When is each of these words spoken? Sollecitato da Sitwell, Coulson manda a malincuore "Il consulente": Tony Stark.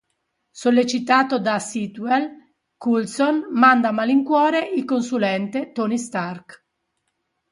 Sollecitato 0.49 1.37
da 1.37 1.59
Sitwell, 1.59 2.53
Coulson 2.75 3.49
manda 3.51 3.89
a 3.89 3.91
malincuore 3.91 4.67
"Il 4.75 4.83
consulente": 4.83 5.73
Tony 5.73 5.99
Stark. 5.99 6.65